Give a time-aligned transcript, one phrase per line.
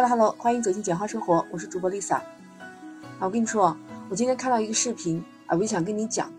[0.00, 2.18] Hello Hello，欢迎走进简化生活，我是主播 Lisa。
[2.18, 3.76] 啊，我跟你说，
[4.08, 6.32] 我今天看到一个视频啊，我就想跟你讲。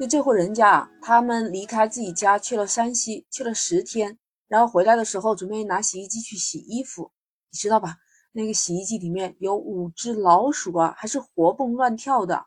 [0.00, 4.18] 就这户人家啊，他们离开自己家去了山西，去了十天，
[4.48, 7.12] 然后回来的时候准备拿洗衣机去洗衣服，
[7.52, 7.94] 你知道吧？
[8.32, 12.46] 那个洗衣机里面有五只老鼠啊，还是活蹦乱跳的。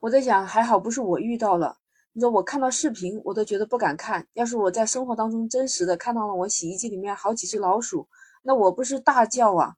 [0.00, 1.76] 我在想，还好不是我遇到了。
[2.14, 4.26] 你说我看到视频，我都觉得不敢看。
[4.32, 8.08] 要是我在生活当中真实的看到了我洗衣机里面好几只老鼠，
[8.46, 9.76] 那我不是大叫啊！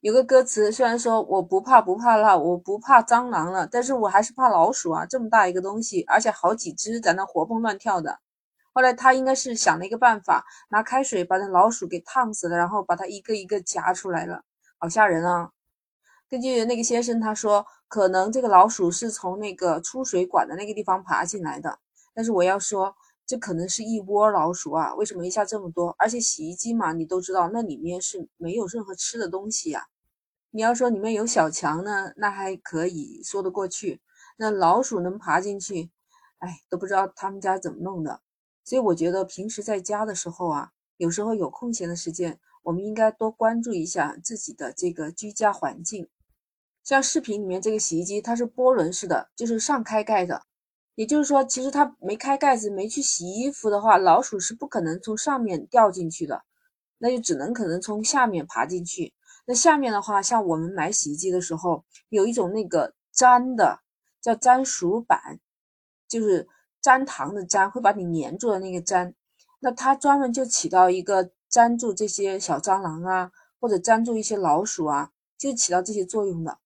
[0.00, 5.04] 有个歌词虽然说我不怕不怕辣，我不怕蟑螂了，但是我还是怕老鼠啊！
[5.04, 8.20] 这么大一个东西，而且好几只在那活蹦乱跳的。
[8.72, 14.42] 后来他应该是想了一个办法，拿开水把那老鼠给烫死了，然后把它一个一个夹出来了，
[14.78, 15.50] 好吓人啊！
[16.30, 21.78] 根据那个先生他说，可能这个老鼠是从那个出水管的那个地方爬进来的。
[22.14, 22.94] 但是我要说，
[23.28, 24.94] 这可能是一窝老鼠啊！
[24.94, 25.94] 为什么一下这么多？
[25.98, 29.88] 而且洗衣机嘛，你都知道，那里面是没有任何吃的东西呀。
[30.50, 34.00] 你要说里面有小强呢，那还可以说得过去。
[34.38, 35.90] 那老鼠能爬进去，
[36.38, 38.22] 哎，都不知道他们家怎么弄的。
[38.64, 46.08] 所以我觉得平时在家的时候啊，有时候有空闲的时间，我们应该多关注一下自己的这个居家环境。
[46.82, 50.44] 像视频里面这个洗衣机，它是波轮式的，就是上开盖的，
[50.98, 56.42] 也就是说，其实它没开盖子，没去洗衣服的话，老鼠是不可能从上面掉进去的，
[56.98, 59.14] 那就只能可能从下面爬进去。
[59.46, 63.78] 那下面的话，像我们买洗衣机的时候，有一种那个粘的，
[64.20, 65.38] 叫粘鼠板，
[66.08, 66.48] 就是
[66.82, 69.14] 粘糖的粘，会把你粘住的那个粘，
[69.60, 76.58] 那它专门就起到一个粘住这些小蟑螂啊，或者粘住一些老鼠啊，就起到这些作用的。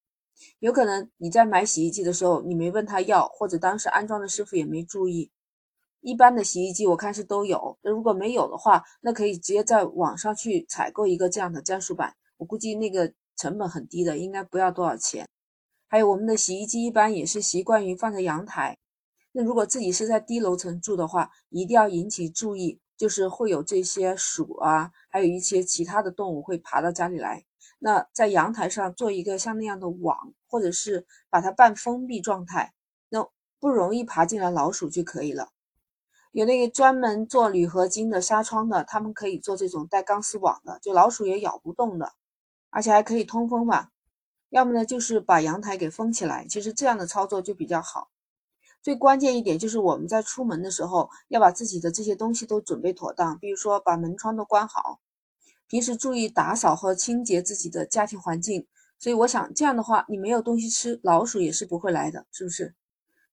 [0.59, 5.31] 有可能你在买洗衣机的时候，你没问他要，或者当时安装的师傅也没注意。
[6.01, 15.29] 一般的洗衣机我看是都有，那如果没有的话，那可以直接在网上去采购一个这样的粘鼠板，我估计那个成本很低的，应该不要多少钱。
[15.87, 18.79] 还有我们的洗衣机一般也是习惯于放在阳台，
[19.31, 27.45] 那如果自己是在低楼层住的话，一定要引起注意，就是会有这些鼠啊，还有一些其他的动物会爬到家里来。
[27.85, 32.75] 那在阳台上做一个像那样的网，或者是把它半封闭状态，
[33.09, 33.29] 那
[33.59, 35.49] 不容易爬进来老鼠就可以了。
[36.31, 42.13] 有那个专门做铝合金的纱窗的，他们可以做这种带钢丝网的，就老鼠也咬不动的，
[42.71, 43.89] 而且还可以通风嘛。
[44.51, 48.11] 要么呢就是把阳台给封起来，其实这样的操作就比较好。
[48.81, 55.01] 最关键一点就是我们在出门的时候要把自己的这些东西都准备妥当，比如说把门窗都关好。
[55.73, 58.67] 平时注意打扫和清洁自己的家庭环境，
[58.99, 62.75] 所以我想这样的话，你没有东西吃，老鼠也是不会来的，是不是？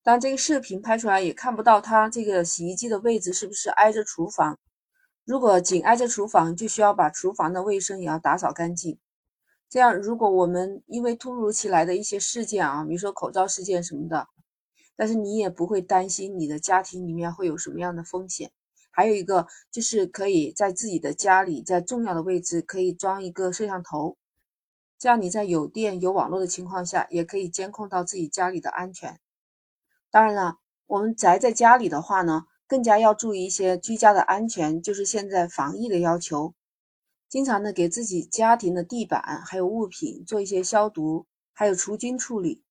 [0.04, 4.58] 当，这个视频拍出来也看不到它这个洗衣机的位置是不是挨着厨房。
[5.26, 8.98] 如果紧挨着厨房，就需要把厨房的卫生也要打扫干净。
[9.70, 14.30] 这样，如果我们因为突如其来的一些事件啊，比如说口罩事件什么的，
[14.96, 18.50] 但是你也不会担心你的家庭里面会有什么样的风险。
[19.00, 24.18] 还有一个就是可以在自己的家里，在重要的位置可以装一个摄像头，
[24.98, 29.18] 这样你在有电有网络的情况下，也可以监控到自己家里的安全。
[30.12, 36.54] 当然了，我们宅在家里的话呢，更加要注意一些居家的安全，就是现在防疫的要求，
[37.30, 42.66] 经常的给自己家庭的地板还有物品做一些消毒，还有除菌处理。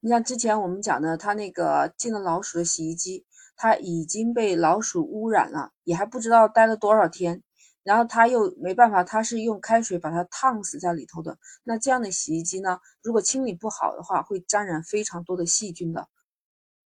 [0.00, 3.24] 你像之前我们讲的，他那个进了老鼠的洗衣机。
[3.62, 7.42] 它已经被老鼠污染了，也还不知道待了多少天，
[7.82, 11.36] 然后他又没办法，他是用开水把它烫死在里头的。
[11.62, 16.08] 那这样的洗衣机呢，如果清理不好的话，会沾染非常多的细菌的。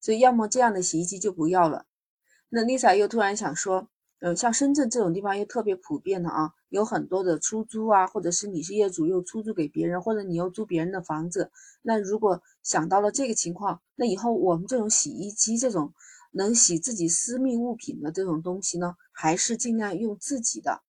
[0.01, 1.87] 所以，要么这样的洗衣机就不要了。
[2.49, 3.87] 那 Lisa 又突然想说，
[4.19, 11.53] 嗯，像深圳这种地方又特别普遍的啊，有很多的出租啊，或者是你是业主又出租给别人，或者你又租别人的房子。
[11.83, 15.95] 那如果想到了这个情况，那以后我们这种洗衣机这种。
[16.35, 20.83] 能洗自己私密物品的这种东西呢，还是尽量用自己的。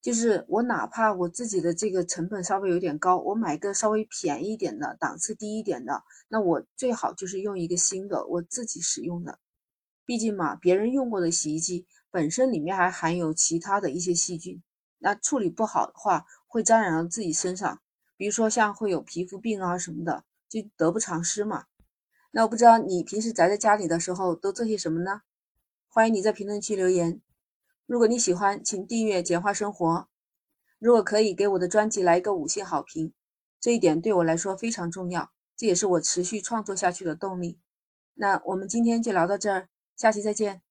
[0.00, 9.38] 就是我哪怕我自己的这个成本稍微有点高，我买个稍微便宜一点的、档次低一点的，那我最好就是用一个新的我自己使用的。
[10.06, 14.62] 毕竟嘛，别人用过的洗衣机本身里面还含有其他的一些细菌，
[14.98, 17.82] 那处理不好的话会沾染到自己身上，
[18.16, 21.66] 比如说像会有皮肤病啊什么的，就得不偿失嘛。
[22.32, 25.22] 那我不知道你平时宅在家里的时候都做些什么呢？
[25.88, 27.20] 欢迎你在评论区留言。
[27.86, 29.86] 如果你喜欢，请订阅《简化生活》。
[30.78, 33.12] 如果可以，给我的专辑来一个五星好评，
[33.60, 37.58] 这一点对我来说非常重要，这也是我持续创作下去的动力。
[38.14, 40.62] 那我们今天就聊到这儿，下期再见。